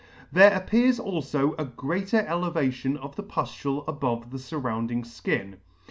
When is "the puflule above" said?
3.15-4.31